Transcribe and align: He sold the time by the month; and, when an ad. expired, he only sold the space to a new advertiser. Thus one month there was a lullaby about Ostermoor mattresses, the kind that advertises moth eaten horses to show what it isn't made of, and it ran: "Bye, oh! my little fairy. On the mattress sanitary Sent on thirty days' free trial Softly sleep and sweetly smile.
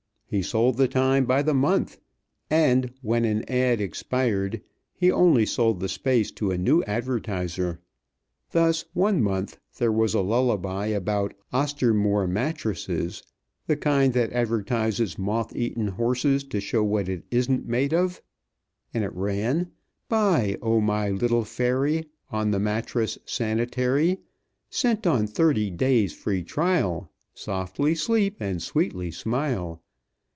He 0.33 0.41
sold 0.41 0.77
the 0.77 0.87
time 0.87 1.25
by 1.25 1.41
the 1.41 1.53
month; 1.53 1.99
and, 2.49 2.93
when 3.01 3.25
an 3.25 3.43
ad. 3.49 3.81
expired, 3.81 4.61
he 4.93 5.11
only 5.11 5.45
sold 5.45 5.81
the 5.81 5.89
space 5.89 6.31
to 6.31 6.51
a 6.51 6.57
new 6.57 6.81
advertiser. 6.85 7.81
Thus 8.51 8.85
one 8.93 9.21
month 9.21 9.59
there 9.77 9.91
was 9.91 10.13
a 10.13 10.21
lullaby 10.21 10.85
about 10.85 11.33
Ostermoor 11.51 12.27
mattresses, 12.29 13.23
the 13.67 13.75
kind 13.75 14.13
that 14.13 14.31
advertises 14.31 15.19
moth 15.19 15.53
eaten 15.53 15.89
horses 15.89 16.45
to 16.45 16.61
show 16.61 16.81
what 16.81 17.09
it 17.09 17.25
isn't 17.29 17.67
made 17.67 17.93
of, 17.93 18.21
and 18.93 19.03
it 19.03 19.13
ran: 19.13 19.71
"Bye, 20.07 20.55
oh! 20.61 20.79
my 20.79 21.09
little 21.09 21.43
fairy. 21.43 22.05
On 22.29 22.51
the 22.51 22.57
mattress 22.59 23.17
sanitary 23.25 24.21
Sent 24.69 25.05
on 25.05 25.27
thirty 25.27 25.69
days' 25.69 26.13
free 26.13 26.41
trial 26.41 27.11
Softly 27.33 27.93
sleep 27.95 28.37
and 28.39 28.61
sweetly 28.63 29.11
smile. 29.11 29.81